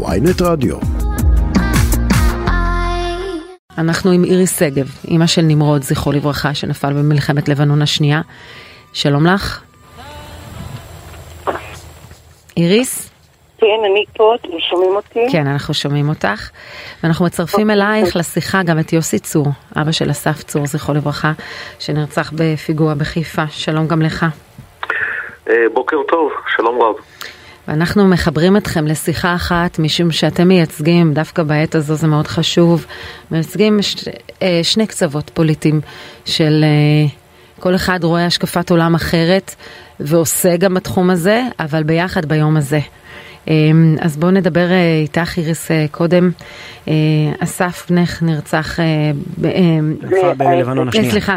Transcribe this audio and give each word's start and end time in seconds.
ויינט 0.00 0.42
רדיו. 0.42 0.76
אנחנו 3.78 4.10
עם 4.10 4.24
איריס 4.24 4.58
שגב, 4.58 4.86
אימא 5.08 5.26
של 5.26 5.42
נמרוד, 5.42 5.82
זכרו 5.82 6.12
לברכה, 6.12 6.54
שנפל 6.54 6.92
במלחמת 6.92 7.48
לבנון 7.48 7.82
השנייה. 7.82 8.20
שלום 8.92 9.26
לך. 9.26 9.62
איריס? 12.56 13.10
כן, 13.58 13.66
אני 13.84 14.04
פה, 14.16 14.34
אתם 14.34 14.48
שומעים 14.70 14.90
אותי? 14.96 15.26
כן, 15.32 15.46
אנחנו 15.46 15.74
שומעים 15.74 16.08
אותך. 16.08 16.50
ואנחנו 17.02 17.24
מצרפים 17.24 17.70
אלייך 17.70 18.16
לשיחה 18.16 18.62
גם 18.62 18.78
את 18.78 18.92
יוסי 18.92 19.18
צור, 19.18 19.46
אבא 19.76 19.92
של 19.92 20.10
אסף 20.10 20.42
צור, 20.42 20.66
זכרו 20.66 20.94
לברכה, 20.94 21.32
שנרצח 21.78 22.32
בפיגוע 22.36 22.94
בחיפה. 22.94 23.46
שלום 23.48 23.88
גם 23.88 24.02
לך. 24.02 24.26
אה, 25.50 25.54
בוקר 25.74 25.96
טוב, 26.08 26.32
שלום 26.56 26.82
רב. 26.82 26.94
ואנחנו 27.68 28.08
מחברים 28.08 28.56
אתכם 28.56 28.86
לשיחה 28.86 29.34
אחת, 29.34 29.78
משום 29.78 30.10
שאתם 30.10 30.48
מייצגים, 30.48 31.14
דווקא 31.14 31.42
בעת 31.42 31.74
הזו 31.74 31.94
זה 31.94 32.06
מאוד 32.06 32.26
חשוב, 32.26 32.86
מייצגים 33.30 33.82
ש... 33.82 34.08
אה, 34.42 34.60
שני 34.62 34.86
קצוות 34.86 35.30
פוליטיים 35.34 35.80
של 36.24 36.64
אה, 36.64 37.08
כל 37.60 37.74
אחד 37.74 38.04
רואה 38.04 38.26
השקפת 38.26 38.70
עולם 38.70 38.94
אחרת 38.94 39.54
ועושה 40.00 40.56
גם 40.56 40.74
בתחום 40.74 41.10
הזה, 41.10 41.42
אבל 41.60 41.82
ביחד 41.82 42.26
ביום 42.26 42.56
הזה. 42.56 42.80
אז 44.00 44.16
בואו 44.16 44.30
נדבר 44.30 44.66
איתך 45.02 45.38
איריס 45.38 45.70
קודם. 45.90 46.30
אסף 47.38 47.86
בנך 47.90 48.22
נרצח 48.22 48.78
בלבנון 50.36 50.88
השנייה. 50.88 51.10
סליחה, 51.10 51.36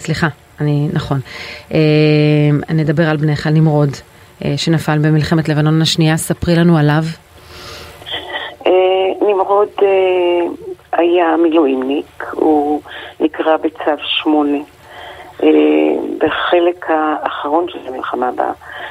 סליחה, 0.00 0.28
אני, 0.60 0.88
נכון. 0.92 1.20
נדבר 2.70 3.08
על 3.08 3.16
בנך, 3.16 3.46
על 3.46 3.52
נמרוד. 3.52 3.90
שנפל 4.56 4.98
במלחמת 4.98 5.48
לבנון 5.48 5.82
השנייה, 5.82 6.16
ספרי 6.16 6.56
לנו 6.56 6.78
עליו. 6.78 7.02
נמרוד 9.20 9.68
היה 10.92 11.36
מילואימניק, 11.36 12.24
הוא 12.32 12.80
נקרא 13.20 13.56
בצו 13.56 14.02
שמונה. 14.04 14.58
בחלק 16.18 16.86
האחרון 16.88 17.66
של 17.68 17.78
המלחמה, 17.88 18.30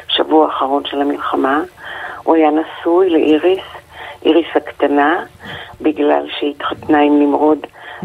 בשבוע 0.08 0.46
האחרון 0.46 0.84
של 0.86 1.02
המלחמה, 1.02 1.62
הוא 2.24 2.36
היה 2.36 2.50
נשוי 2.52 3.10
לאיריס, 3.10 3.64
איריס 4.26 4.48
הקטנה, 4.56 5.24
בגלל 5.82 6.26
שהיא 6.40 6.54
התחתנה 6.56 7.02
עם 7.02 7.20
נמרוד, 7.20 7.58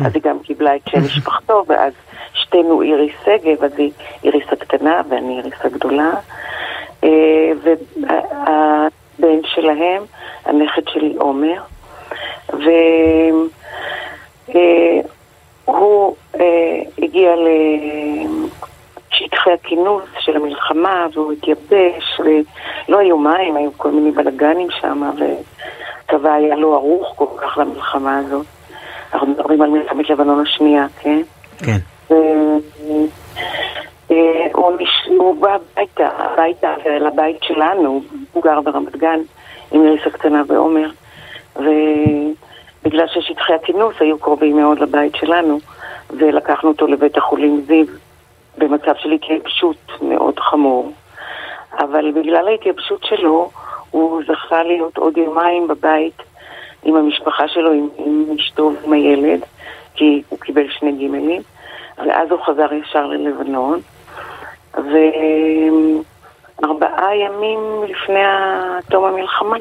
אז 0.05 0.15
היא 0.15 0.23
גם 0.23 0.39
קיבלה 0.39 0.77
את 0.77 0.81
שם 0.89 0.99
משפחתו, 0.99 1.65
ואז 1.67 1.93
שתינו 2.35 2.83
איריס 2.83 3.13
שגב, 3.25 3.65
אז 3.65 3.79
היא 3.79 3.91
איריס 4.25 4.47
הקטנה 4.53 5.01
ואני 5.09 5.39
איריס 5.39 5.65
הגדולה. 5.65 6.11
והבן 7.63 9.41
שלהם, 9.45 10.03
הנכד 10.45 10.83
שלי 10.89 11.15
עומר, 11.19 11.63
והוא 15.67 16.17
הגיע 16.99 17.35
לשטחי 19.11 19.51
הכינוס 19.53 20.05
של 20.19 20.37
המלחמה 20.37 21.07
והוא 21.15 21.33
התייבש 21.33 22.21
ולא 22.21 22.99
היו 22.99 23.19
מים, 23.19 23.57
היו 23.57 23.71
כל 23.77 23.91
מיני 23.91 24.11
בלאגנים 24.11 24.69
שם 24.81 25.03
והצבא 25.19 26.33
היה 26.33 26.57
לא 26.57 26.75
ערוך 26.75 27.13
כל 27.17 27.27
כך 27.37 27.59
למלחמה 27.59 28.19
הזאת. 28.19 28.47
אנחנו 29.13 29.27
מדברים 29.27 29.63
על 29.63 29.71
מלחמת 29.71 30.11
לבנון 30.11 30.41
השנייה, 30.41 30.87
כן? 31.01 31.23
כן. 31.59 31.79
הוא, 35.17 35.41
בא 35.41 35.57
הביתה, 35.75 36.09
הביתה, 36.19 36.75
לבית 37.01 37.43
שלנו, 37.43 38.03
הוא 38.33 38.43
גר 38.43 38.61
ברמת 38.61 38.97
גן 38.97 39.21
עם 39.73 39.85
איריס 39.85 40.07
הקטנה 40.07 40.43
ועומר, 40.47 40.91
ובגלל 41.57 43.07
ששטחי 43.07 43.53
הכינוס 43.53 43.95
היו 44.01 44.19
קרובים 44.19 44.57
מאוד 44.57 44.79
לבית 44.79 45.15
שלנו, 45.15 45.59
ולקחנו 46.11 46.69
אותו 46.69 46.87
לבית 46.87 47.17
החולים 47.17 47.61
זיו 47.67 47.87
במצב 48.59 48.93
של 48.99 49.13
התייבשות 49.13 49.93
מאוד 50.03 50.39
חמור. 50.39 50.93
אבל 51.79 52.13
בגלל 52.13 52.49
ההתייבשות 52.49 53.05
שלו, 53.05 53.51
הוא 53.91 54.23
זכה 54.27 54.63
להיות 54.63 54.99
עוד 54.99 55.17
יומיים 55.17 55.69
בבית 55.69 56.23
עם 56.83 56.97
המשפחה 56.97 57.49
שלו, 57.49 57.73
עם, 57.73 57.89
עם 57.99 58.25
אשתו 58.39 58.73
ועם 58.83 58.93
הילד, 58.93 59.41
כי 59.95 60.23
הוא 60.29 60.39
קיבל 60.39 60.67
שני 60.71 60.93
גימלים, 60.93 61.43
ואז 61.99 62.31
הוא 62.31 62.41
חזר 62.45 62.73
ישר 62.73 63.07
ללבנון. 63.07 63.81
וארבעה 66.63 67.17
ימים 67.17 67.61
לפני 67.89 68.21
תום 68.91 69.05
המלחמה, 69.05 69.57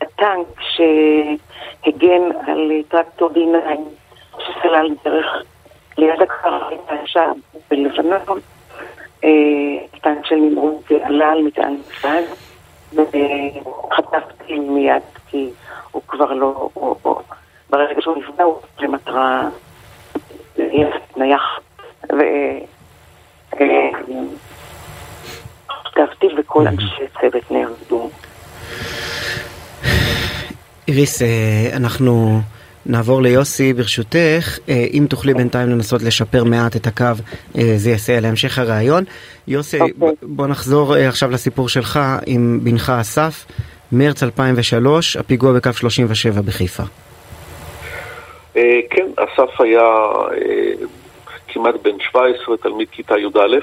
הטנק 0.00 0.46
שהגן 0.60 2.22
על 2.46 2.72
טרקטור 2.88 3.30
D9 3.30 3.78
שסלל 4.38 4.94
דרך 5.04 5.26
ליד 5.98 6.22
הכפר 6.22 6.68
עכשיו 6.88 7.34
בלבנון, 7.70 8.40
טנק 10.00 10.26
של 10.26 10.36
נמרוד 10.36 10.82
עלה 11.02 11.32
על 11.32 11.42
מטען 11.42 11.74
נפרד 11.74 12.24
וחטפתי 12.92 14.58
מיד 14.58 15.02
כי 15.30 15.50
הוא 15.90 16.02
כבר 16.08 16.32
לא, 16.32 16.68
ברגע 17.70 18.02
שהוא 18.02 18.16
נפגע 18.16 18.44
הוא 18.44 18.56
למטרה 18.78 19.48
נייח 21.16 21.60
כתבתי 25.84 26.26
וכל 26.38 26.66
אנשי 26.66 27.04
צוות 27.20 27.50
נהרגו. 27.50 28.10
איריס, 30.88 31.22
אנחנו 31.72 32.40
נעבור 32.86 33.22
ליוסי 33.22 33.72
ברשותך, 33.72 34.58
אם 34.68 35.06
תוכלי 35.08 35.34
בינתיים 35.34 35.68
לנסות 35.68 36.02
לשפר 36.02 36.44
מעט 36.44 36.76
את 36.76 36.86
הקו, 36.86 37.04
זה 37.76 37.90
יסייע 37.90 38.20
להמשך 38.20 38.58
הרעיון. 38.58 39.04
יוסי, 39.48 39.78
בוא 40.22 40.46
נחזור 40.46 40.94
עכשיו 40.94 41.30
לסיפור 41.30 41.68
שלך 41.68 42.00
עם 42.26 42.60
בנך 42.62 42.92
אסף, 43.00 43.46
מרץ 43.92 44.22
2003, 44.22 45.16
הפיגוע 45.16 45.52
בקו 45.52 45.70
37 45.72 46.40
בחיפה. 46.40 46.82
כן, 48.90 49.06
אסף 49.16 49.60
היה 49.60 49.82
כמעט 51.52 51.74
בן 51.82 52.00
17, 52.00 52.56
תלמיד 52.56 52.88
כיתה 52.90 53.18
י"א. 53.18 53.56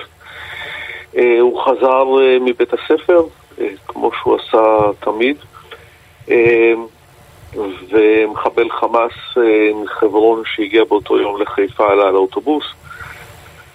הוא 1.39 1.61
חזר 1.61 2.03
מבית 2.41 2.73
הספר, 2.73 3.21
כמו 3.87 4.11
שהוא 4.21 4.35
עשה 4.35 4.77
תמיד, 4.99 5.37
ומחבל 7.89 8.69
חמאס 8.69 9.37
מחברון 9.83 10.43
שהגיע 10.45 10.83
באותו 10.83 11.19
יום 11.19 11.41
לחיפה 11.41 11.91
עלה 11.91 12.07
על 12.07 12.15
האוטובוס. 12.15 12.65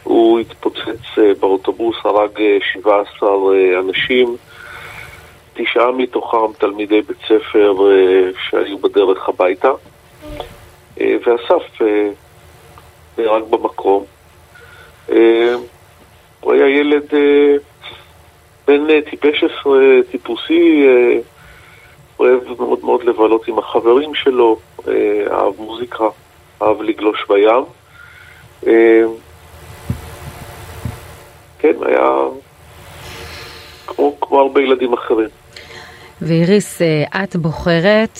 הוא 0.02 0.40
התפוצץ 0.40 1.18
באוטובוס, 1.40 1.96
הרג 2.04 2.38
17 2.72 3.30
אנשים, 3.80 4.36
תשעה 5.54 5.90
מתוכם 5.90 6.52
תלמידי 6.58 7.02
בית 7.02 7.18
ספר 7.28 7.74
שהיו 8.50 8.78
בדרך 8.78 9.28
הביתה, 9.28 9.72
ואסף 10.96 11.82
נהרג 13.18 13.42
במקום. 13.50 14.04
הוא 16.40 16.52
היה 16.52 16.68
ילד 16.68 17.04
בן 18.66 19.00
טיפש 19.00 19.44
עשרה, 19.44 19.80
טיפוסי, 20.10 20.86
אוהב 22.18 22.40
מאוד 22.58 22.84
מאוד 22.84 23.04
לבלות 23.04 23.48
עם 23.48 23.58
החברים 23.58 24.14
שלו, 24.14 24.58
אהב 25.30 25.54
מוזיקה, 25.58 26.04
אהב 26.62 26.82
לגלוש 26.82 27.24
בים. 27.28 27.64
כן, 31.58 31.72
היה 31.82 32.10
כמו, 33.86 34.20
כמו 34.20 34.40
הרבה 34.40 34.62
ילדים 34.62 34.92
אחרים. 34.92 35.28
ואיריס, 36.26 36.82
את 37.24 37.36
בוחרת 37.36 38.18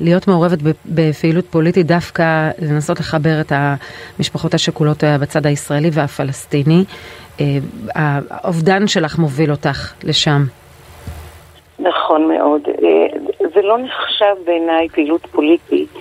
להיות 0.00 0.28
מעורבת 0.28 0.58
בפעילות 0.86 1.44
פוליטית 1.46 1.86
דווקא 1.86 2.50
לנסות 2.62 3.00
לחבר 3.00 3.40
את 3.40 3.52
המשפחות 3.54 4.54
השכולות 4.54 5.04
בצד 5.20 5.46
הישראלי 5.46 5.90
והפלסטיני. 5.92 6.84
האובדן 7.94 8.86
שלך 8.86 9.18
מוביל 9.18 9.50
אותך 9.50 9.92
לשם. 10.04 10.42
נכון 11.78 12.28
מאוד. 12.28 12.62
זה 13.54 13.62
לא 13.62 13.78
נחשב 13.78 14.44
בעיניי 14.46 14.88
פעילות 14.88 15.26
פוליטית, 15.26 15.92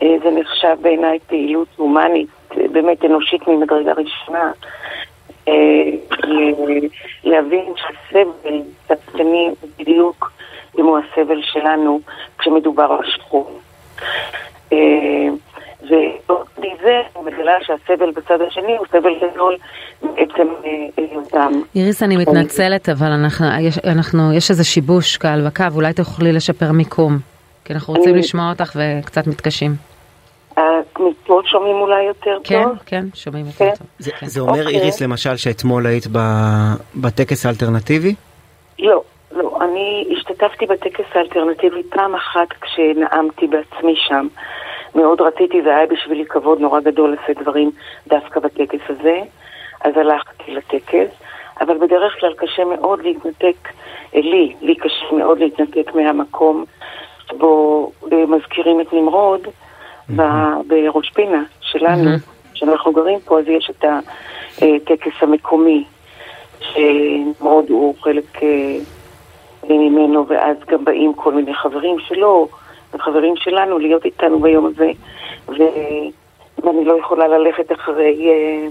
זה 0.00 0.30
נחשב 0.40 0.76
בעיניי 0.82 1.18
פעילות 1.26 1.68
הומנית, 1.76 2.28
באמת 2.72 3.04
אנושית 3.04 3.48
ממדרגה 3.48 3.92
ראשונה. 3.92 4.52
להבין 7.24 7.72
שהסבל 7.76 8.62
הוא 9.60 9.68
בדיוק 9.78 10.32
כמו 10.72 10.98
הסבל 10.98 11.40
שלנו 11.42 12.00
כשמדובר 12.38 12.84
על 12.84 13.10
שחור. 13.10 13.60
ומזה 15.82 16.76
זה, 16.82 17.00
אני 17.16 17.24
מגלה 17.24 17.52
שהסבל 17.62 18.10
בצד 18.10 18.40
השני 18.40 18.76
הוא 18.76 18.86
סבל 18.86 19.14
גדול 19.18 19.56
בעצם 20.02 20.48
היותם. 20.96 21.52
איריס, 21.76 22.02
אני 22.02 22.16
מתנצלת, 22.16 22.88
אבל 22.88 23.06
אנחנו, 23.06 23.46
יש, 23.60 23.78
אנחנו, 23.78 24.32
יש 24.32 24.50
איזה 24.50 24.64
שיבוש 24.64 25.16
קהל 25.16 25.46
בקו, 25.46 25.64
אולי 25.74 25.92
תוכלי 25.92 26.32
לשפר 26.32 26.72
מיקום, 26.72 27.18
כי 27.64 27.72
אנחנו 27.72 27.94
רוצים 27.94 28.14
לשמוע 28.14 28.50
אותך 28.50 28.76
וקצת 28.76 29.26
מתקשים. 29.26 29.70
מפה 31.26 31.40
שומעים 31.44 31.76
אולי 31.76 32.02
יותר 32.02 32.38
כן, 32.44 32.62
טוב? 32.62 32.78
כן, 32.86 33.04
שומעים 33.14 33.46
יותר 33.46 33.58
כן. 33.58 33.74
טוב. 33.78 33.86
זה, 33.98 34.10
כן. 34.10 34.26
זה 34.26 34.40
אומר 34.40 34.58
אוקיי. 34.58 34.78
איריס 34.78 35.00
למשל 35.00 35.36
שאתמול 35.36 35.86
היית 35.86 36.06
ב- 36.12 36.74
בטקס 36.94 37.46
האלטרנטיבי? 37.46 38.14
לא, 38.78 39.02
לא. 39.32 39.58
אני 39.60 40.08
השתתפתי 40.16 40.66
בטקס 40.66 41.04
האלטרנטיבי 41.14 41.82
פעם 41.82 42.14
אחת 42.14 42.48
כשנאמתי 42.60 43.46
בעצמי 43.46 43.94
שם. 43.96 44.26
מאוד 44.94 45.20
רציתי, 45.20 45.62
זה 45.62 45.76
היה 45.76 45.86
בשבילי 45.86 46.24
כבוד 46.26 46.60
נורא 46.60 46.80
גדול 46.80 47.16
לשאת 47.22 47.42
דברים 47.42 47.70
דווקא 48.08 48.40
בטקס 48.40 48.80
הזה. 48.88 49.20
אז 49.80 49.96
הלכתי 49.96 50.54
לטקס, 50.54 51.10
אבל 51.60 51.78
בדרך 51.78 52.20
כלל 52.20 52.34
קשה 52.34 52.64
מאוד 52.64 53.02
להתנתק, 53.02 53.68
אה, 54.14 54.20
לי, 54.20 54.54
לי 54.60 54.74
קשה 54.74 55.12
מאוד 55.12 55.38
להתנתק 55.38 55.94
מהמקום 55.94 56.64
שבו 57.28 57.90
אה, 58.12 58.26
מזכירים 58.26 58.80
את 58.80 58.92
נמרוד 58.92 59.40
בראש 60.08 61.10
פינה 61.10 61.42
שלנו. 61.60 62.10
שאנחנו 62.56 62.92
גרים 62.92 63.18
פה, 63.24 63.38
אז 63.38 63.44
יש 63.48 63.70
את 63.70 63.84
הטקס 64.58 65.12
המקומי, 65.20 65.84
שנמרוד 66.60 67.70
הוא 67.70 67.94
חלק 68.00 68.42
אה, 68.42 68.78
ממנו, 69.68 70.28
ואז 70.28 70.56
גם 70.68 70.84
באים 70.84 71.14
כל 71.14 71.32
מיני 71.32 71.54
חברים 71.54 71.96
שלו 71.98 72.48
וחברים 72.94 73.36
שלנו 73.36 73.78
להיות 73.78 74.04
איתנו 74.04 74.40
ביום 74.40 74.66
הזה. 74.66 74.90
ואני 76.58 76.84
לא 76.84 76.98
יכולה 76.98 77.28
ללכת 77.28 77.72
אחרי 77.72 78.28
אה, 78.28 78.66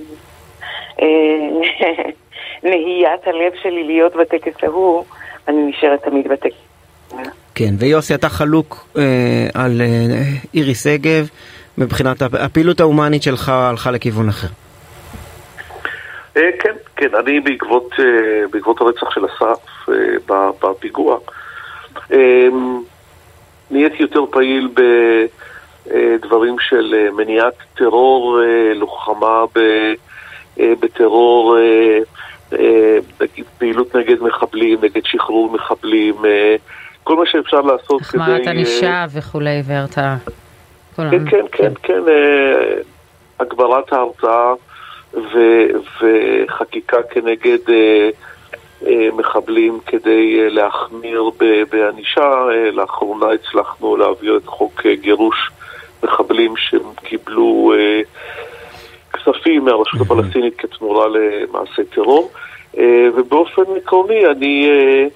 אה, 1.02 1.50
נהיית 2.70 3.28
הלב 3.28 3.52
שלי 3.64 3.84
להיות 3.84 4.16
בטקס 4.16 4.64
ההוא, 4.64 5.04
אני 5.48 5.62
נשארת 5.62 6.04
תמיד 6.04 6.28
בטקס. 6.28 6.56
כן, 7.56 7.74
ויוסי 7.80 8.16
אתה 8.16 8.30
חלוק 8.30 8.88
אה, 8.98 9.04
על 9.54 9.82
אה, 9.82 9.86
איריס 10.54 10.84
שגב, 10.84 11.28
מבחינת 11.78 12.22
הפ- 12.22 12.34
הפעילות 12.40 12.80
ההומנית 12.80 13.24
שלך 13.24 13.50
הלכה 13.50 13.92
לכיוון 13.92 14.30
אחר. 14.30 14.48
אה, 16.38 16.50
כן, 16.60 16.74
כן, 16.96 17.08
אני 17.20 17.40
בעקבות, 17.40 17.90
אה, 18.00 18.06
בעקבות 18.52 18.82
הרצח 18.82 19.10
של 19.14 19.22
אסף 19.26 19.90
אה, 19.90 20.48
בפיגוע, 20.62 21.18
אה, 22.14 22.48
נהייתי 23.72 23.96
יותר 24.04 24.20
פעיל 24.32 24.70
בדברים 25.88 26.56
של 26.60 26.96
אה, 26.98 27.12
מניעת 27.12 27.54
טרור, 27.78 28.40
אה, 28.44 28.74
לוחמה 28.74 29.46
ב- 29.56 29.94
אה, 30.60 30.74
בטרור, 30.80 31.58
אה, 31.58 31.98
אה, 32.60 32.98
פעילות 33.58 33.96
נגד 33.96 34.22
מחבלים, 34.22 34.80
נגד 34.82 35.02
שחרור 35.06 35.52
מחבלים, 35.54 36.16
אה, 36.26 36.56
כל 37.06 37.16
מה 37.16 37.26
שאפשר 37.26 37.62
לעשות 37.62 38.02
כדי... 38.02 38.22
החמרת 38.22 38.48
אה, 38.48 38.52
ענישה 38.52 39.06
וכולי, 39.14 39.62
והרתעה. 39.66 40.18
כן, 40.96 41.30
כן, 41.30 41.46
כן, 41.52 41.74
כן, 41.84 42.02
אה, 42.08 42.82
הגברת 43.40 43.94
ההרתעה 43.94 44.54
וחקיקה 45.14 46.98
כנגד 47.04 47.70
אה, 47.70 48.10
אה, 48.88 49.10
מחבלים 49.18 49.80
כדי 49.86 50.40
אה, 50.40 50.50
להחמיר 50.50 51.24
בענישה. 51.72 52.22
אה, 52.22 52.72
לאחרונה 52.72 53.26
הצלחנו 53.32 53.98
להעביר 53.98 54.38
את 54.38 54.46
חוק 54.48 54.86
אה, 54.86 54.96
גירוש 54.96 55.52
מחבלים 56.04 56.54
שקיבלו 56.58 57.74
אה, 57.78 58.02
כספים 59.14 59.66
מהרשות 59.66 60.02
הפלסטינית 60.02 60.54
כתמורה 60.58 61.06
למעשי 61.08 61.84
טרור. 61.84 62.32
אה, 62.78 63.08
ובאופן 63.16 63.62
עקרוני 63.78 64.26
אני 64.26 64.70
אה, 64.70 65.08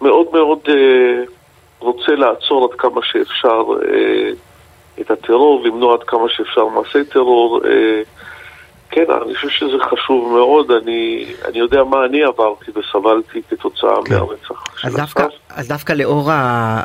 מאוד 0.00 0.26
מאוד 0.32 0.58
אה, 0.68 1.22
רוצה 1.78 2.12
לעצור 2.12 2.68
עד 2.72 2.78
כמה 2.80 3.00
שאפשר 3.02 3.62
אה, 3.92 4.30
את 5.00 5.10
הטרור, 5.10 5.64
למנוע 5.64 5.94
עד 5.94 6.02
כמה 6.06 6.24
שאפשר 6.28 6.66
מעשי 6.68 7.04
טרור. 7.12 7.60
אה, 7.64 8.02
כן, 8.92 9.04
אני 9.26 9.34
חושב 9.34 9.48
שזה 9.48 9.76
חשוב 9.90 10.32
מאוד, 10.32 10.70
אני, 10.70 11.24
אני 11.48 11.58
יודע 11.58 11.84
מה 11.84 12.04
אני 12.04 12.22
עברתי 12.24 12.70
וסבלתי 12.70 13.40
כתוצאה 13.50 13.90
כן. 14.04 14.14
מהרצח 14.14 14.64
של 14.76 14.88
אז 14.88 14.96
דווקא. 14.96 15.26
אז 15.50 15.68
דווקא 15.68 15.92
לאור 15.92 16.30
ה- 16.30 16.34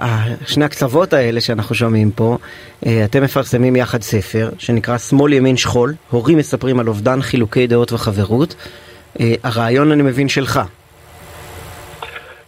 ה- 0.01 0.45
שני 0.47 0.65
הקצוות 0.65 1.13
האלה 1.13 1.41
שאנחנו 1.41 1.75
שומעים 1.75 2.11
פה, 2.11 2.37
אה, 2.85 3.05
אתם 3.05 3.23
מפרסמים 3.23 3.75
יחד 3.75 4.01
ספר 4.01 4.49
שנקרא 4.57 4.97
שמאל 4.97 5.33
ימין 5.33 5.57
שכול, 5.57 5.93
הורים 6.11 6.37
מספרים 6.37 6.79
על 6.79 6.87
אובדן 6.87 7.21
חילוקי 7.21 7.67
דעות 7.67 7.93
וחברות. 7.93 8.55
אה, 9.19 9.33
הרעיון 9.43 9.91
אני 9.91 10.03
מבין 10.03 10.29
שלך. 10.29 10.59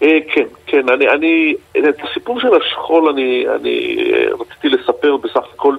אה, 0.03 0.17
כן, 0.33 0.45
כן, 0.65 0.89
אני, 0.89 1.09
אני, 1.09 1.53
את 1.89 1.95
הסיפור 2.03 2.39
של 2.39 2.55
השכול 2.55 3.09
אני, 3.09 3.45
אני 3.55 3.97
אה, 4.13 4.25
רציתי 4.39 4.69
לספר 4.69 5.17
בסך 5.17 5.43
הכל, 5.53 5.75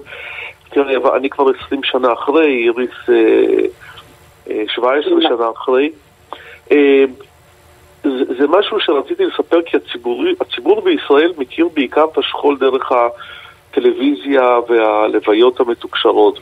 תראה, 0.69 1.17
אני 1.17 1.29
כבר 1.29 1.45
20 1.65 1.83
שנה 1.83 2.13
אחרי, 2.13 2.63
איריס 2.63 3.09
אה, 3.09 3.65
אה, 4.49 4.63
17 4.67 5.21
שנה 5.21 5.51
אחרי. 5.55 5.89
זה, 8.03 8.33
זה 8.39 8.47
משהו 8.47 8.79
שרציתי 8.79 9.25
לספר 9.25 9.61
כי 9.61 9.77
הציבור, 9.77 10.23
הציבור 10.41 10.81
בישראל 10.81 11.33
מכיר 11.37 11.67
בעיקר 11.73 12.05
את 12.13 12.17
השכול 12.17 12.57
דרך 12.57 12.91
הטלוויזיה 12.91 14.59
והלוויות 14.69 15.59
המתוקשרות 15.59 16.39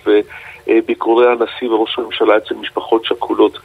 וביקורי 0.67 1.31
הנשיא 1.31 1.69
וראש 1.69 1.99
הממשלה 1.99 2.37
אצל 2.37 2.55
משפחות 2.55 3.05
שכולות. 3.05 3.59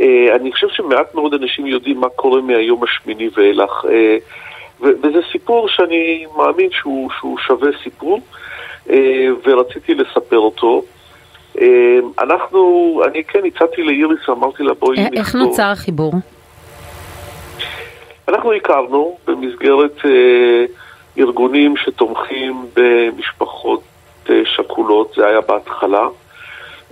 אה, 0.00 0.36
אני 0.36 0.52
חושב 0.52 0.66
שמעט 0.68 1.14
מאוד 1.14 1.34
אנשים 1.34 1.66
יודעים 1.66 2.00
מה 2.00 2.08
קורה 2.08 2.40
מהיום 2.40 2.82
השמיני 2.84 3.28
ואילך. 3.36 3.84
אה, 3.90 4.16
וזה 4.80 5.18
סיפור 5.32 5.68
שאני 5.68 6.26
מאמין 6.36 6.68
שהוא, 6.72 7.10
שהוא 7.18 7.38
שווה 7.38 7.70
סיפור, 7.82 8.20
אה, 8.90 9.26
ורציתי 9.46 9.94
לספר 9.94 10.38
אותו. 10.38 10.82
אנחנו, 12.18 13.00
אני 13.06 13.24
כן 13.24 13.38
הצעתי 13.46 13.82
לאיריס, 13.82 14.28
אמרתי 14.28 14.62
לה 14.62 14.74
בואי 14.74 14.98
א- 14.98 15.00
איך 15.12 15.12
נכתוב. 15.34 15.40
נוצר 15.42 15.62
החיבור? 15.70 16.12
אנחנו 18.28 18.52
הכרנו 18.52 19.16
במסגרת 19.26 19.96
ארגונים 21.18 21.76
שתומכים 21.76 22.54
במשפחות 22.76 23.82
שכולות, 24.44 25.12
זה 25.16 25.26
היה 25.26 25.40
בהתחלה. 25.40 26.06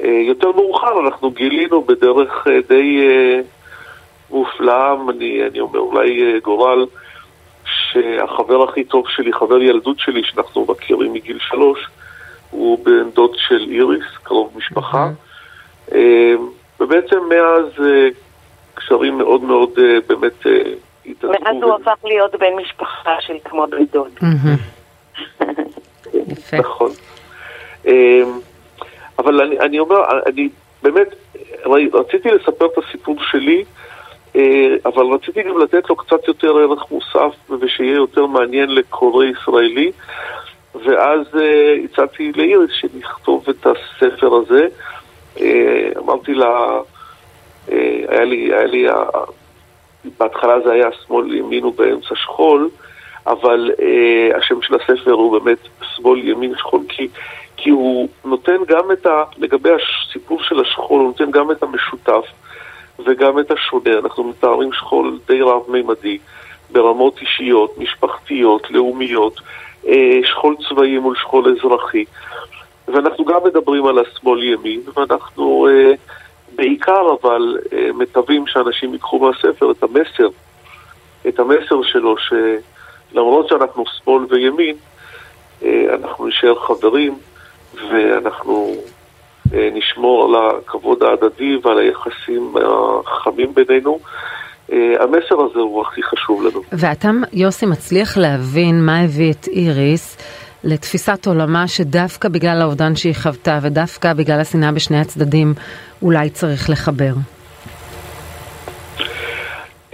אה, 0.04 0.22
יותר 0.26 0.52
מאוחר 0.52 1.00
אנחנו 1.00 1.30
גילינו 1.30 1.82
בדרך 1.82 2.46
אה, 2.46 2.58
די 2.68 3.08
אה, 3.08 3.40
מופלאה, 4.30 4.94
אני, 5.08 5.46
אני 5.46 5.60
אומר 5.60 5.78
אולי 5.78 6.40
גורל, 6.40 6.86
שהחבר 7.64 8.62
הכי 8.62 8.84
טוב 8.84 9.04
שלי, 9.08 9.32
חבר 9.32 9.62
ילדות 9.62 9.98
שלי, 9.98 10.22
שאנחנו 10.24 10.66
מכירים 10.68 11.12
מגיל 11.12 11.38
שלוש, 11.40 11.78
הוא 12.50 12.84
בן 12.84 13.10
דוד 13.10 13.34
של 13.36 13.66
איריס, 13.70 14.04
קרוב 14.22 14.52
משפחה. 14.56 15.10
אה, 15.92 16.34
ובעצם 16.80 17.18
מאז 17.28 17.86
קשרים 18.74 19.18
מאוד 19.18 19.42
מאוד 19.42 19.70
באמת 20.06 20.46
התעצמו. 21.06 21.30
מאז 21.30 21.56
הוא 21.62 21.74
הפך 21.74 22.04
להיות 22.04 22.34
בן 22.34 22.56
משפחה 22.62 23.16
של 23.20 23.34
כמו 23.44 23.66
בן 23.66 23.84
דוד. 23.84 24.12
יפה. 26.28 26.56
נכון. 26.56 26.90
אבל 29.20 29.40
אני, 29.40 29.58
אני 29.58 29.78
אומר, 29.78 29.96
אני 30.26 30.48
באמת, 30.82 31.08
רציתי 31.92 32.28
לספר 32.30 32.66
את 32.66 32.78
הסיפור 32.78 33.16
שלי, 33.30 33.64
אה, 34.36 34.76
אבל 34.84 35.06
רציתי 35.06 35.42
גם 35.42 35.58
לתת 35.58 35.90
לו 35.90 35.96
קצת 35.96 36.28
יותר 36.28 36.58
ערך 36.58 36.90
מוסף 36.90 37.34
ושיהיה 37.60 37.94
יותר 37.94 38.26
מעניין 38.26 38.74
לקורא 38.74 39.24
ישראלי, 39.24 39.92
ואז 40.74 41.20
אה, 41.40 41.76
הצעתי 41.84 42.32
לאיריס 42.36 42.70
שנכתוב 42.72 43.48
את 43.50 43.66
הספר 43.66 44.34
הזה. 44.34 44.66
אה, 45.40 45.88
אמרתי 45.98 46.34
לה, 46.34 46.80
אה, 47.72 48.04
היה 48.08 48.24
לי, 48.24 48.54
היה 48.54 48.64
לי, 48.64 48.86
בהתחלה 50.18 50.60
זה 50.64 50.72
היה 50.72 50.88
שמאל 51.06 51.34
ימין 51.34 51.64
ובאמצע 51.64 52.14
שכול, 52.14 52.70
אבל 53.26 53.70
השם 54.34 54.62
של 54.62 54.74
הספר 54.74 55.12
הוא 55.12 55.38
באמת 55.38 55.58
שמאל 55.96 56.28
ימין 56.28 56.54
שכול, 56.58 56.80
כי, 56.88 57.08
כי 57.62 57.70
הוא 57.70 58.08
נותן 58.24 58.56
גם 58.68 58.92
את 58.92 59.06
ה... 59.06 59.24
לגבי 59.38 59.70
הסיפור 59.70 60.42
של 60.42 60.60
השכול, 60.60 61.00
הוא 61.00 61.06
נותן 61.06 61.30
גם 61.30 61.50
את 61.50 61.62
המשותף 61.62 62.24
וגם 63.06 63.38
את 63.38 63.50
השונה. 63.50 63.98
אנחנו 63.98 64.24
מתארים 64.24 64.72
שכול 64.72 65.18
די 65.28 65.42
רב-מימדי, 65.42 66.18
ברמות 66.72 67.20
אישיות, 67.20 67.78
משפחתיות, 67.78 68.70
לאומיות, 68.70 69.40
אה, 69.86 70.20
שכול 70.24 70.56
צבאי 70.68 70.98
מול 70.98 71.16
שכול 71.16 71.56
אזרחי. 71.56 72.04
ואנחנו 72.88 73.24
גם 73.24 73.40
מדברים 73.44 73.86
על 73.86 73.98
השמאל 73.98 74.42
ימין, 74.42 74.80
ואנחנו 74.96 75.68
אה, 75.70 75.92
בעיקר 76.54 77.14
אבל 77.20 77.58
אה, 77.72 77.92
מקווים 77.94 78.46
שאנשים 78.46 78.92
ייקחו 78.92 79.18
מהספר 79.18 79.70
את 79.70 79.82
המסר, 79.82 80.28
את 81.28 81.38
המסר 81.38 81.82
שלו, 81.82 82.14
שלמרות 82.18 83.48
שאנחנו 83.48 83.84
שמאל 83.86 84.24
וימין, 84.28 84.76
אנחנו 85.92 86.26
נשאר 86.26 86.54
חברים, 86.54 87.18
ואנחנו 87.74 88.74
נשמור 89.52 90.24
על 90.24 90.58
הכבוד 90.58 91.02
ההדדי 91.02 91.56
ועל 91.62 91.78
היחסים 91.78 92.54
החמים 93.06 93.54
בינינו. 93.54 93.98
המסר 94.72 95.40
הזה 95.40 95.58
הוא 95.58 95.82
הכי 95.82 96.02
חשוב 96.02 96.42
לנו. 96.42 96.62
ואתה, 96.72 97.08
יוסי, 97.32 97.66
מצליח 97.66 98.16
להבין 98.18 98.86
מה 98.86 99.00
הביא 99.00 99.32
את 99.32 99.48
איריס 99.48 100.16
לתפיסת 100.64 101.26
עולמה 101.26 101.68
שדווקא 101.68 102.28
בגלל 102.28 102.62
האובדן 102.62 102.96
שהיא 102.96 103.14
חוותה 103.22 103.58
ודווקא 103.62 104.12
בגלל 104.12 104.40
השנאה 104.40 104.72
בשני 104.72 105.00
הצדדים 105.00 105.54
אולי 106.02 106.30
צריך 106.30 106.70
לחבר? 106.70 107.12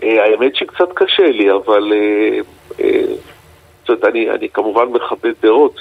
האמת 0.03 0.57
שקצת 0.57 0.89
קשה 0.95 1.27
לי, 1.27 1.51
אבל 1.51 1.93
זאת 3.81 3.89
אומרת, 3.89 4.05
אני, 4.05 4.31
אני 4.31 4.49
כמובן 4.49 4.85
מכבד 4.93 5.33
דעות 5.43 5.81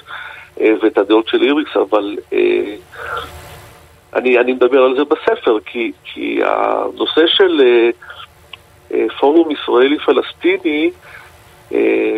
ואת 0.58 0.98
הדעות 0.98 1.28
של 1.28 1.44
איריס, 1.44 1.78
אבל 1.90 2.18
אני, 4.14 4.40
אני 4.40 4.54
מדבר 4.54 4.84
על 4.84 4.96
זה 4.98 5.04
בספר, 5.04 5.60
כי, 5.66 5.92
כי 6.04 6.40
הנושא 6.44 7.28
של 7.28 7.62
פורום 9.20 9.52
ישראלי 9.52 10.00
פלסטיני 10.00 10.92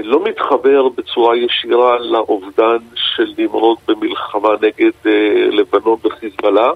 לא 0.04 0.24
מתחבר 0.24 0.90
בצורה 0.90 1.38
ישירה 1.38 2.00
לאובדן 2.00 2.78
של 2.96 3.34
נמרוד 3.38 3.78
במלחמה 3.88 4.50
נגד 4.62 4.92
לבנון 5.52 5.98
וחיזבאללה, 6.04 6.72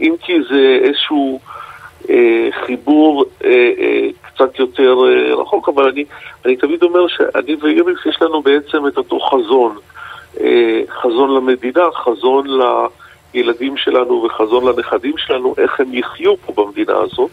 אם 0.00 0.14
כי 0.20 0.32
זה 0.50 0.78
איזשהו 0.82 1.40
חיבור 2.66 3.24
קצת 4.22 4.58
יותר 4.58 4.96
רחוק, 5.38 5.68
אבל 5.68 5.88
אני, 5.88 6.04
אני 6.44 6.56
תמיד 6.56 6.82
אומר 6.82 7.08
שאני 7.08 7.54
ואיריס 7.60 7.98
יש 8.06 8.22
לנו 8.22 8.42
בעצם 8.42 8.86
את 8.86 8.96
אותו 8.96 9.20
חזון, 9.20 9.76
חזון 10.88 11.34
למדינה, 11.34 11.82
חזון 11.94 12.46
לילדים 13.34 13.76
שלנו 13.76 14.26
וחזון 14.26 14.64
לנכדים 14.64 15.14
שלנו, 15.16 15.54
איך 15.58 15.80
הם 15.80 15.94
יחיו 15.94 16.36
פה 16.36 16.62
במדינה 16.62 16.94
הזאת. 16.98 17.30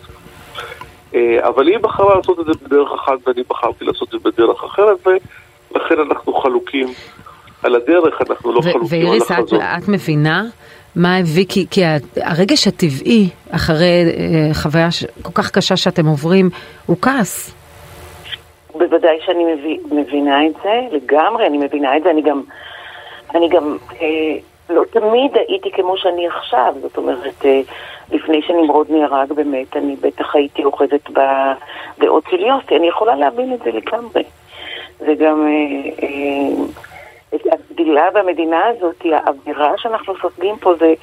אבל 1.40 1.68
היא 1.68 1.78
בחרה 1.78 2.16
לעשות 2.16 2.40
את 2.40 2.46
זה 2.46 2.52
בדרך 2.66 2.92
אחת 2.92 3.28
ואני 3.28 3.44
בחרתי 3.50 3.86
לעשות 3.86 4.16
את 4.16 4.22
זה 4.22 4.30
בדרך 4.30 4.64
אחרת 4.64 5.08
ולכן 5.08 5.96
אנחנו 6.00 6.34
חלוקים 6.34 6.88
על 7.64 7.76
הדרך, 7.76 8.22
אנחנו 8.30 8.52
לא 8.54 8.62
חלוקים 8.62 8.80
על 8.80 8.86
החזון. 8.86 9.00
ואיריס, 9.00 9.32
את, 9.32 9.84
את 9.84 9.90
מבינה 9.90 10.44
מה 10.96 11.18
הביא, 11.18 11.46
כי, 11.50 11.66
כי 11.72 11.82
הרגש 12.16 12.68
הטבעי 12.68 13.30
אחרי 13.52 14.04
אה, 14.18 14.54
חוויה 14.54 14.92
ש, 14.92 15.06
כל 15.22 15.32
כך 15.34 15.52
קשה 15.52 15.78
שאתם 15.78 16.06
עוברים 16.06 16.50
הוא 16.86 16.98
כעס. 17.02 17.56
בוודאי 18.74 19.18
שאני 19.26 19.44
מבינה 19.92 20.48
את 20.48 20.54
זה, 20.64 20.96
לגמרי 20.98 21.48
אני 21.48 21.58
מבינה 21.58 21.98
את 21.98 22.04
זה, 22.04 22.10
אני 22.10 22.22
גם, 22.22 22.42
אני 23.36 23.50
גם 23.50 23.78
אה, 24.02 24.36
לא 24.70 24.84
תמיד 24.92 25.32
הייתי 25.48 25.72
כמו 25.72 25.98
שאני 25.98 26.28
עכשיו, 26.28 26.74
זאת 26.82 26.98
אומרת, 26.98 27.46
אה, 27.46 27.62
לפני 28.12 28.42
שנמרוד 28.42 28.88
נהרג 28.90 29.34
באמת, 29.34 29.78
אני 29.78 29.96
בטח 30.02 30.36
הייתי 30.36 30.64
אוחזת 30.64 31.10
בדעות 31.10 32.24
של 32.30 32.40
יוסי, 32.40 32.76
אני 32.76 32.88
יכולה 32.88 33.16
להבין 33.16 33.54
את 33.54 33.60
זה 33.64 33.72
לגמרי. 33.72 34.24
וגם 35.00 35.48
אה, 35.48 35.90
אה, 36.04 37.52
הגדילה 37.52 38.12
במדינה 38.14 38.66
הזאת, 38.66 39.06
האווירה 39.14 39.72
שאנחנו 39.78 40.14
סופגים 40.22 40.58
פה, 40.58 40.74
זה 40.80 40.94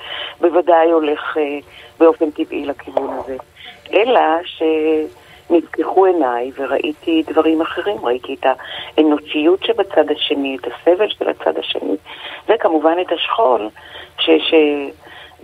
בוודאי 0.40 0.90
הולך 0.90 1.37
אה, 1.37 1.58
באופן 1.99 2.30
טבעי 2.30 2.66
לכיוון 2.66 3.11
הזה. 3.11 3.37
אלא 3.92 4.20
ש... 4.44 4.62
נפקחו 5.50 6.07
עיניי 6.07 6.50
וראיתי 6.57 7.23
דברים 7.26 7.61
אחרים, 7.61 7.97
ראיתי 8.02 8.37
את 8.40 8.47
האנושיות 8.97 9.64
שבצד 9.64 10.11
השני, 10.11 10.57
את 10.61 10.67
הסבל 10.67 11.09
של 11.09 11.28
הצד 11.28 11.59
השני, 11.59 11.97
וכמובן 12.49 12.95
את 13.00 13.12
השכול, 13.12 13.69
ש... 14.19 14.31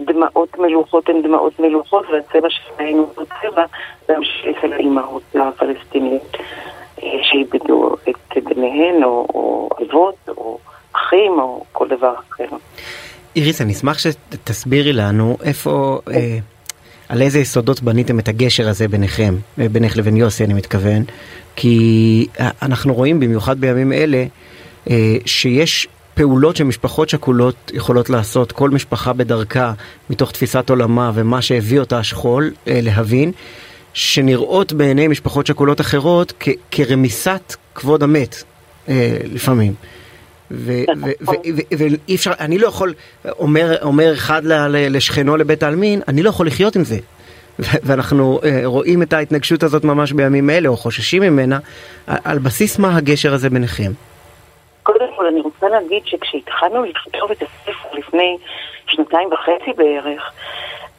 דמעות 0.00 0.58
מלוכות 0.58 1.08
הן 1.08 1.22
דמעות 1.22 1.60
מלוכות, 1.60 2.06
והצבע 2.10 2.48
שלהן 2.50 2.94
הוא 2.94 3.24
צבע 3.42 3.64
להמשיך 4.08 4.64
אל 4.64 4.72
האימהות 4.72 5.22
הפלסטיניות 5.34 6.36
שאיבדו 6.98 7.96
את 8.08 8.44
בניהן, 8.44 9.04
או, 9.04 9.26
או 9.34 9.68
אבות, 9.82 10.28
או 10.28 10.58
אחים, 10.92 11.32
או 11.32 11.64
כל 11.72 11.88
דבר 11.88 12.14
אחר. 12.30 12.56
איריס, 13.36 13.60
אני 13.60 13.72
אשמח 13.72 13.98
שתסבירי 13.98 14.92
לנו 14.92 15.36
איפה... 15.44 15.98
אה... 16.10 16.53
על 17.14 17.22
איזה 17.22 17.38
יסודות 17.38 17.82
בניתם 17.82 18.18
את 18.18 18.28
הגשר 18.28 18.68
הזה 18.68 18.88
ביניכם, 18.88 19.36
בינך 19.58 19.96
לבין 19.96 20.16
יוסי 20.16 20.44
אני 20.44 20.54
מתכוון, 20.54 21.04
כי 21.56 22.26
אנחנו 22.62 22.94
רואים 22.94 23.20
במיוחד 23.20 23.60
בימים 23.60 23.92
אלה 23.92 24.24
שיש 25.26 25.88
פעולות 26.14 26.56
שמשפחות 26.56 27.08
שכולות 27.08 27.70
יכולות 27.74 28.10
לעשות, 28.10 28.52
כל 28.52 28.70
משפחה 28.70 29.12
בדרכה, 29.12 29.72
מתוך 30.10 30.30
תפיסת 30.30 30.70
עולמה 30.70 31.10
ומה 31.14 31.42
שהביא 31.42 31.80
אותה 31.80 31.98
השכול 31.98 32.50
להבין, 32.66 33.32
שנראות 33.92 34.72
בעיני 34.72 35.08
משפחות 35.08 35.46
שכולות 35.46 35.80
אחרות 35.80 36.32
כרמיסת 36.70 37.54
כבוד 37.74 38.02
המת 38.02 38.42
לפעמים. 39.24 39.74
ואי 40.54 42.14
אפשר, 42.14 42.32
אני 42.40 42.58
לא 42.58 42.66
יכול, 42.66 42.94
אומר, 43.38 43.82
אומר 43.82 44.12
אחד 44.12 44.42
לשכנו 44.70 45.36
לבית 45.36 45.62
העלמין, 45.62 46.00
אני 46.08 46.22
לא 46.22 46.28
יכול 46.28 46.46
לחיות 46.46 46.76
עם 46.76 46.84
זה. 46.84 46.96
ואנחנו 47.58 48.40
רואים 48.64 49.02
את 49.02 49.12
ההתנגשות 49.12 49.62
הזאת 49.62 49.84
ממש 49.84 50.12
בימים 50.12 50.50
אלה, 50.50 50.68
או 50.68 50.76
חוששים 50.76 51.22
ממנה, 51.22 51.58
על 52.24 52.38
בסיס 52.38 52.78
מה 52.78 52.96
הגשר 52.96 53.34
הזה 53.34 53.50
ביניכם? 53.50 53.92
קודם 54.82 55.06
כל, 55.16 55.26
אני 55.26 55.40
רוצה 55.40 55.68
להגיד 55.68 56.02
שכשהתחלנו 56.04 56.84
לכתוב 56.84 57.30
את 57.30 57.42
הספר 57.42 57.88
לפני 57.98 58.36
שנתיים 58.86 59.28
וחצי 59.32 59.72
בערך, 59.76 60.32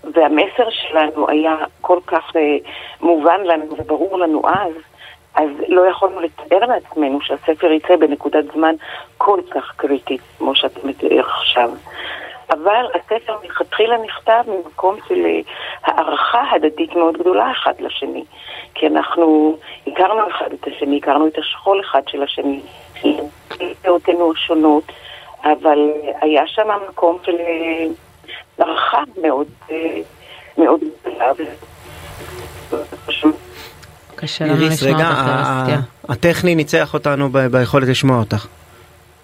והמסר 0.03 0.69
שלנו 0.69 1.29
היה 1.29 1.55
כל 1.81 1.99
כך 2.07 2.23
מובן 3.01 3.39
לנו 3.45 3.75
וברור 3.79 4.19
לנו 4.19 4.41
אז, 4.47 4.73
אז 5.35 5.49
לא 5.67 5.87
יכולנו 5.87 6.21
לתאר 6.21 6.65
לעצמנו 6.65 7.21
שהספר 7.21 7.71
יצא 7.71 7.95
בנקודת 7.95 8.45
זמן 8.53 8.75
כל 9.17 9.39
כך 9.51 9.73
קריטית, 9.75 10.21
כמו 10.37 10.55
שאתה 10.55 10.79
מתאר 10.83 11.19
עכשיו. 11.19 11.69
אבל 12.49 12.85
הספר 12.95 13.37
מלכתחילה 13.43 13.97
נכתב 13.97 14.43
ממקום 14.47 14.95
של 15.07 15.25
אה, 15.25 15.39
הערכה 15.83 16.43
הדדית 16.51 16.95
מאוד 16.95 17.17
גדולה 17.17 17.51
אחד 17.51 17.73
לשני. 17.79 18.23
כי 18.73 18.87
אנחנו 18.87 19.57
הכרנו 19.87 20.29
אחד 20.29 20.53
את 20.53 20.67
השני, 20.67 20.97
הכרנו 20.97 21.27
את 21.27 21.37
השכול 21.37 21.81
אחד 21.81 22.01
של 22.07 22.23
השני, 22.23 22.59
דעותינו 23.83 24.31
השונות, 24.31 24.83
אבל 25.43 25.91
היה 26.21 26.47
שם 26.47 26.67
מקום 26.89 27.17
של 27.25 27.35
אה, 27.39 27.85
הערכה 28.57 29.03
מאוד, 29.21 29.47
אה, 29.71 29.99
מאוד 30.57 30.79
גדולה. 31.01 31.31
קשה 34.15 34.45
לנו 34.45 34.67
לשמוע 34.67 34.93
אותך, 34.93 35.67
רגע, 35.67 35.79
הטכני 36.09 36.55
ניצח 36.55 36.93
אותנו 36.93 37.29
ביכולת 37.29 37.87
לשמוע 37.87 38.19
אותך. 38.19 38.47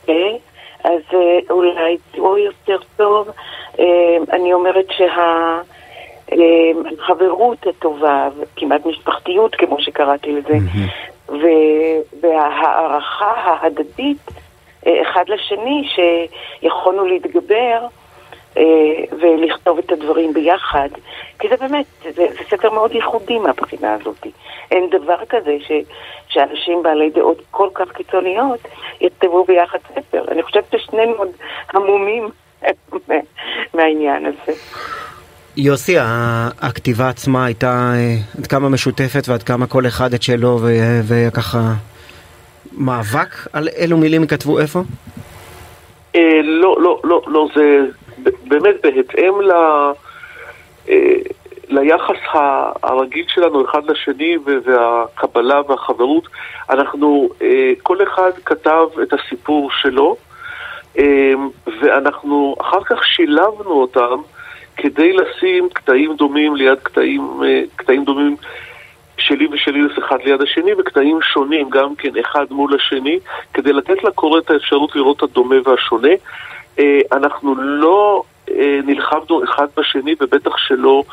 אוקיי, 0.02 0.38
אז 0.84 1.02
אולי 1.50 1.98
תראו 2.12 2.38
יותר 2.38 2.78
טוב. 2.98 3.30
אני 4.32 4.54
אומרת 4.54 4.86
שהחברות 6.28 7.68
הטובה, 7.68 8.28
כמעט 8.56 8.86
משפחתיות, 8.86 9.56
כמו 9.56 9.82
שקראתי 9.82 10.32
לזה, 10.32 10.58
וההערכה 12.22 13.34
ההדדית 13.36 14.32
אחד 14.84 15.24
לשני, 15.28 15.88
שיכולנו 15.96 17.06
להתגבר 17.06 17.88
ולכתוב 19.22 19.78
את 19.78 19.92
הדברים 19.92 20.34
ביחד, 20.34 20.90
כי 21.40 21.48
זה 21.50 21.56
באמת, 21.58 21.86
זה, 22.04 22.12
זה 22.12 22.44
ספר 22.50 22.70
מאוד 22.74 22.92
ייחודי 22.92 23.40
מהבחינה 23.40 23.94
הזאת. 23.94 24.28
אין 24.72 24.90
דבר 24.90 25.18
כזה 25.30 25.58
ש, 25.68 25.72
שאנשים 26.28 26.84
בעלי 26.84 27.10
דעות 27.10 27.42
כל 27.52 27.70
כך 27.74 27.92
קיצוניות 27.92 28.60
יכתבו 29.02 29.46
ביחד 29.46 29.80
ספר. 29.96 30.26
אני 30.32 30.44
חושבת 30.44 30.64
ששנינו 30.76 31.14
עוד 31.14 31.30
המומים 31.74 32.30
מהעניין 33.74 34.26
הזה. 34.26 34.58
יוסי, 35.58 35.96
הכתיבה 36.62 37.10
עצמה 37.10 37.46
הייתה 37.46 37.94
עד 38.38 38.48
כמה 38.48 38.70
משותפת 38.70 39.24
ועד 39.28 39.44
כמה 39.44 39.68
כל 39.68 39.88
אחד 39.88 40.14
את 40.14 40.24
שלו 40.24 40.60
וככה 41.08 41.60
מאבק 42.78 43.48
על 43.54 43.68
אילו 43.68 43.98
מילים 43.98 44.28
כתבו 44.28 44.60
איפה? 44.60 44.80
לא, 46.44 46.76
לא, 46.80 47.00
לא, 47.04 47.22
לא, 47.28 47.48
זה 47.56 47.62
באמת 48.52 48.76
בהתאם 48.84 49.42
ל... 49.42 49.52
ליחס 51.70 52.16
הרגיל 52.84 53.26
שלנו 53.28 53.66
אחד 53.66 53.90
לשני 53.90 54.38
והקבלה 54.66 55.62
והחברות, 55.68 56.28
אנחנו, 56.70 57.30
כל 57.84 58.04
אחד 58.04 58.32
כתב 58.46 58.88
את 59.04 59.14
הסיפור 59.14 59.72
שלו 59.72 60.16
ואנחנו 61.82 62.56
אחר 62.62 62.84
כך 62.84 63.06
שילבנו 63.06 63.72
אותם 63.72 64.22
כדי 64.78 65.14
לשים 65.14 65.70
קטעים 65.74 66.16
דומים 66.16 66.56
ליד 66.56 66.80
קטעים, 66.84 67.42
קטעים 67.76 68.04
דומים 68.04 68.36
שלי 69.18 69.48
ושלי 69.52 69.80
אחד 70.00 70.18
ליד 70.26 70.42
השני 70.42 70.72
וקטעים 70.74 71.20
שונים 71.22 71.70
גם 71.70 71.96
כן 71.96 72.12
אחד 72.20 72.46
מול 72.50 72.76
השני 72.76 73.20
כדי 73.54 73.74
לתת 73.74 74.04
לקורא 74.04 74.40
את 74.40 74.50
האפשרות 74.50 74.96
לראות 74.96 75.18
את 75.18 75.24
הדומה 75.24 75.56
והשונה. 75.66 76.14
אנחנו 77.12 77.56
לא 77.56 78.24
נלחמנו 78.84 79.44
אחד 79.44 79.68
בשני 79.78 80.16
ובטח 80.20 80.58
שלא 80.58 81.04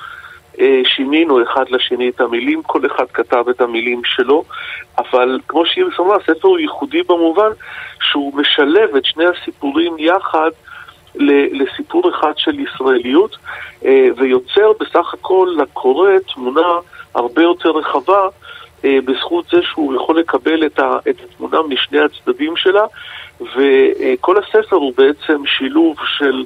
שינינו 0.85 1.43
אחד 1.43 1.65
לשני 1.71 2.09
את 2.09 2.21
המילים, 2.21 2.63
כל 2.63 2.87
אחד 2.87 3.05
כתב 3.13 3.45
את 3.51 3.61
המילים 3.61 4.03
שלו, 4.05 4.45
אבל 4.99 5.41
כמו 5.49 5.67
שאיריס 5.67 6.01
אמרה, 6.01 6.17
הספר 6.17 6.49
הוא 6.49 6.59
ייחודי 6.59 7.03
במובן 7.03 7.51
שהוא 8.01 8.35
משלב 8.37 8.97
את 8.97 9.05
שני 9.05 9.25
הסיפורים 9.25 9.97
יחד 9.99 10.51
לסיפור 11.53 12.11
אחד 12.11 12.33
של 12.37 12.61
ישראליות, 12.61 13.37
ויוצר 14.17 14.73
בסך 14.81 15.15
הכל 15.15 15.57
לקורא 15.59 16.11
תמונה 16.35 16.69
הרבה 17.15 17.43
יותר 17.43 17.71
רחבה 17.71 18.29
בזכות 18.85 19.47
זה 19.51 19.57
שהוא 19.63 19.95
יכול 19.95 20.19
לקבל 20.19 20.67
את 20.67 20.81
התמונה 21.07 21.63
משני 21.63 21.99
הצדדים 22.01 22.57
שלה, 22.57 22.85
וכל 23.41 24.37
הספר 24.39 24.77
הוא 24.77 24.93
בעצם 24.97 25.43
שילוב 25.47 25.97
של 26.19 26.45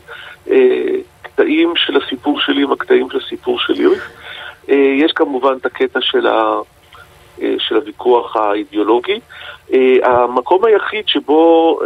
הקטעים 1.33 1.73
של 1.77 1.97
הסיפור 1.97 2.41
שלי 2.41 2.63
עם 2.63 2.73
הקטעים 2.73 3.11
של 3.11 3.19
הסיפור 3.19 3.59
של 3.59 3.81
יויף. 3.81 4.03
אה, 4.69 4.95
יש 4.99 5.13
כמובן 5.13 5.53
את 5.61 5.67
הקטע 5.67 6.01
של, 6.03 6.27
ה, 6.27 6.59
אה, 7.43 7.55
של 7.59 7.77
הוויכוח 7.77 8.37
האידיאולוגי. 8.37 9.21
אה, 9.73 9.97
המקום 10.03 10.65
היחיד 10.65 11.09
שבו 11.09 11.79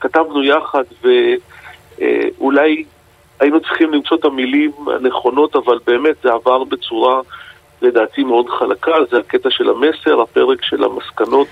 כתבנו 0.00 0.42
יחד 0.42 0.84
ואולי 1.02 2.84
היינו 3.40 3.60
צריכים 3.60 3.92
למצוא 3.92 4.16
את 4.16 4.24
המילים 4.24 4.72
הנכונות, 4.86 5.56
אבל 5.56 5.78
באמת 5.86 6.16
זה 6.22 6.32
עבר 6.32 6.64
בצורה 6.64 7.20
לדעתי 7.82 8.22
מאוד 8.22 8.46
חלקה, 8.48 8.92
זה 9.10 9.18
הקטע 9.18 9.48
של 9.50 9.70
המסר, 9.70 10.20
הפרק 10.22 10.62
של 10.62 10.84
המסקנות. 10.84 11.46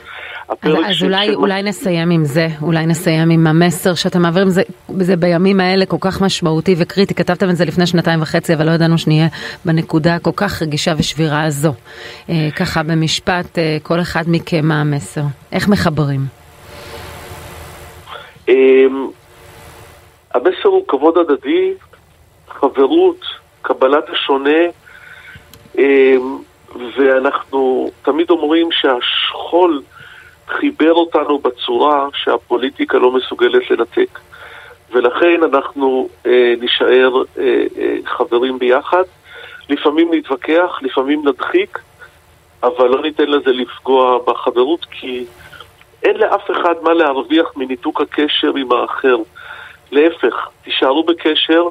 אז, 0.49 0.57
אז 0.63 1.03
אולי, 1.03 1.27
של... 1.27 1.35
אולי 1.35 1.63
נסיים 1.63 2.11
עם 2.11 2.25
זה, 2.25 2.49
אולי 2.63 2.87
נסיים 2.87 3.31
עם 3.31 3.47
המסר 3.47 3.95
שאתם 3.95 4.23
מעבירים, 4.23 4.49
זה, 4.49 4.63
זה 4.89 5.17
בימים 5.17 5.61
האלה 5.61 5.87
כל 5.87 5.97
כך 6.01 6.23
משמעותי 6.23 6.75
וקריטי, 6.79 7.15
כתבתם 7.15 7.51
את 7.51 7.57
זה 7.57 7.65
לפני 7.65 7.87
שנתיים 7.87 8.23
וחצי, 8.23 8.55
אבל 8.55 8.67
לא 8.67 8.71
ידענו 8.71 8.99
שנהיה 8.99 9.27
בנקודה 9.65 10.15
הכל 10.15 10.31
כך 10.37 10.63
רגישה 10.63 10.93
ושבירה 10.99 11.45
הזו. 11.45 11.73
אה, 12.31 12.49
ככה 12.57 12.83
במשפט, 12.83 13.59
אה, 13.59 13.77
כל 13.83 14.01
אחד 14.01 14.23
מכם 14.27 14.69
מה 14.69 14.81
המסר? 14.81 15.23
איך 15.53 15.69
מחברים? 15.69 16.21
אה, 18.49 18.55
המסר 20.35 20.69
הוא 20.69 20.85
כבוד 20.89 21.15
הדדי, 21.19 21.73
חברות, 22.49 23.21
קבלת 23.63 24.05
השונה, 24.11 24.61
ואנחנו 26.97 27.91
תמיד 28.03 28.31
אומרים 28.31 28.69
שהשכול 28.73 29.83
חיבר 30.49 30.93
אותנו 30.93 31.39
בצורה 31.39 32.07
שהפוליטיקה 32.15 32.99
לא 32.99 33.13
מסוגלת 33.13 33.71
לנתק. 33.71 34.19
ולכן 34.93 35.41
אנחנו 35.43 36.09
אה, 36.27 36.55
נישאר 36.61 37.23
אה, 37.39 37.65
אה, 37.79 37.97
חברים 38.05 38.59
ביחד. 38.59 39.03
לפעמים 39.69 40.15
נתווכח, 40.15 40.79
לפעמים 40.83 41.29
נדחיק, 41.29 41.79
אבל 42.63 42.89
לא 42.89 43.03
ניתן 43.03 43.27
לזה 43.27 43.53
לפגוע 43.53 44.19
בחברות, 44.27 44.87
כי 44.91 45.25
אין 46.03 46.17
לאף 46.17 46.51
אחד 46.51 46.75
מה 46.83 46.93
להרוויח 46.93 47.47
מניתוק 47.57 48.01
הקשר 48.01 48.53
עם 48.57 48.73
האחר. 48.73 49.17
להפך, 49.93 50.49
תישארו 50.65 51.05
בקשר, 51.05 51.63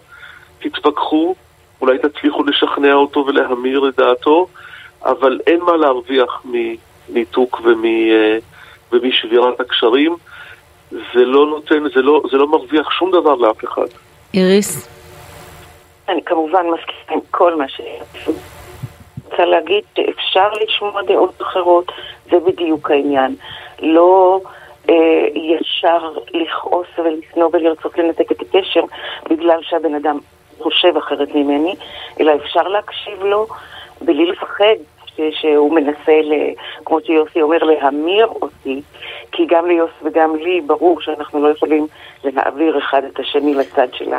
תתווכחו, 0.60 1.36
אולי 1.82 1.98
תצליחו 1.98 2.44
לשכנע 2.44 2.94
אותו 2.94 3.26
ולהמיר 3.28 3.90
את 3.90 3.96
דעתו, 3.96 4.48
אבל 5.06 5.40
אין 5.48 5.60
מה 5.62 5.78
להרוויח 5.78 6.44
מניתוק 6.46 7.62
ומ... 7.64 7.86
אה, 7.86 8.38
ומשבירת 8.92 9.60
הקשרים, 9.60 10.16
זה 10.92 11.26
לא 11.26 11.46
נותן, 11.46 11.84
זה 11.96 12.02
לא, 12.02 12.22
זה 12.32 12.38
לא 12.38 12.48
מרוויח 12.48 12.92
שום 12.92 13.12
דבר 13.12 13.36
לאף 13.36 13.64
אחד. 13.64 13.88
איריס? 14.34 14.90
אני 16.10 16.24
כמובן 16.26 16.66
מסכימה 16.74 17.12
עם 17.12 17.20
כל 17.32 17.56
מה 17.56 17.68
ש... 17.68 17.82
רוצה 19.32 19.46
להגיד 19.46 19.84
שאפשר 19.98 20.50
לשמוע 20.62 21.04
דעות 21.04 21.42
אחרות, 21.42 21.92
זה 22.32 22.40
בדיוק 22.46 22.92
העניין. 22.92 23.36
לא 23.82 24.40
אה, 24.90 24.96
ישר 25.36 26.12
לכעוס 26.34 26.88
ולשנוא 26.98 27.50
ולרצות 27.54 27.98
לנתק 27.98 28.32
את 28.32 28.42
הקשר 28.42 28.82
בגלל 29.30 29.60
שהבן 29.62 29.96
אדם 29.96 30.20
חושב 30.68 30.98
אחרת 30.98 31.36
ממני, 31.36 31.76
אלא 32.20 32.32
אפשר 32.36 32.68
להקשיב 32.68 33.24
לו 33.24 33.48
בלי 34.02 34.26
לפחד 34.26 34.76
שהוא 35.32 35.74
מנסה, 35.74 36.22
ל, 36.24 36.34
כמו 36.86 36.98
שיוסי 37.06 37.42
אומר, 37.42 37.58
להמיר 37.58 38.28
אותי, 38.28 38.82
כי 39.32 39.46
גם 39.46 39.68
ליוסי 39.68 39.94
וגם 40.04 40.36
לי 40.36 40.62
ברור 40.62 41.02
שאנחנו 41.02 41.44
לא 41.44 41.50
יכולים 41.50 41.88
להעביר 42.24 42.78
אחד 42.78 43.04
את 43.04 43.20
השני 43.20 43.54
לצד 43.54 43.88
של 43.94 44.14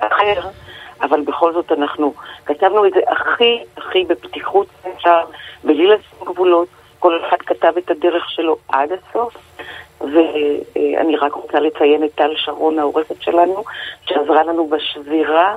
האחר, 0.00 0.48
אבל 1.00 1.20
בכל 1.20 1.52
זאת 1.52 1.72
אנחנו 1.72 2.14
כתבנו 2.46 2.86
את 2.86 2.92
זה 2.92 3.00
הכי 3.08 3.58
הכי 3.76 4.04
בפתיחות 4.04 4.66
אפשר, 4.96 5.24
בלי 5.64 5.86
לשים 5.86 6.26
גבולות, 6.26 6.68
כל 6.98 7.20
אחד 7.28 7.36
כתב 7.36 7.72
את 7.78 7.90
הדרך 7.90 8.30
שלו 8.30 8.56
עד 8.68 8.90
הסוף. 8.92 9.36
ואני 10.00 11.16
רק 11.16 11.32
רוצה 11.32 11.60
לציין 11.60 12.04
את 12.04 12.14
טל 12.14 12.32
שרון 12.36 12.78
העורכת 12.78 13.22
שלנו, 13.22 13.64
שעזרה 14.06 14.42
לנו 14.44 14.68
בשבירה 14.68 15.56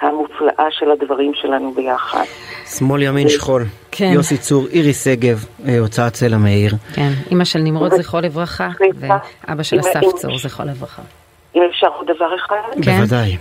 המופלאה 0.00 0.66
של 0.70 0.90
הדברים 0.90 1.32
שלנו 1.34 1.72
ביחד. 1.72 2.24
שמאל 2.66 3.02
ימין 3.02 3.28
שכול. 3.28 3.64
כן. 3.90 4.10
יוסי 4.14 4.38
צור, 4.38 4.66
אירי 4.72 4.92
שגב, 4.92 5.44
אה, 5.68 5.78
הוצאת 5.78 6.12
צלע 6.12 6.36
מאיר. 6.36 6.72
כן, 6.94 7.10
אימא 7.30 7.44
של 7.44 7.58
נמרוד 7.58 7.94
זכרו 7.94 8.20
לברכה, 8.20 8.68
ואבא 8.98 9.62
של 9.62 9.80
אסף 9.80 10.00
צור 10.16 10.38
זכרו 10.38 10.66
לברכה. 10.66 11.02
אם 11.54 11.62
אפשר 11.70 11.86
עוד 11.86 12.06
דבר 12.16 12.36
אחד? 12.36 12.82
כן. 12.82 13.00
בוודאי. 13.00 13.36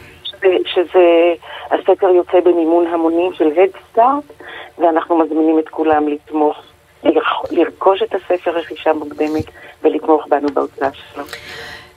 שזה, 0.65 1.33
הספר 1.71 2.07
יוצא 2.07 2.39
במימון 2.45 2.87
המונים 2.87 3.33
של 3.33 3.45
הדסטארט, 3.45 4.43
ואנחנו 4.77 5.17
מזמינים 5.17 5.59
את 5.59 5.69
כולם 5.69 6.07
לתמוך, 6.07 6.57
לרכוש 7.51 8.01
את 8.01 8.15
הספר 8.15 8.51
רכישה 8.51 8.93
מוקדמת 8.93 9.45
ולתמוך 9.83 10.27
בנו 10.29 10.47
בהוצאה 10.53 10.89
שלו. 10.93 11.23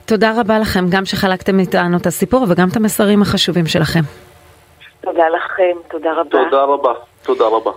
תודה 0.05 0.33
רבה 0.39 0.59
לכם, 0.59 0.85
גם 0.89 1.05
שחלקתם 1.05 1.59
איתנו 1.59 1.97
את 1.97 2.05
הסיפור 2.05 2.45
וגם 2.49 2.67
את 2.71 2.75
המסרים 2.75 3.21
החשובים 3.21 3.65
שלכם. 3.65 4.01
תודה 5.01 5.29
לכם, 5.29 5.77
תודה 5.89 6.13
רבה. 6.13 6.29
תודה 6.29 6.63
רבה, 6.63 6.93
תודה 7.23 7.45
רבה. 7.47 7.71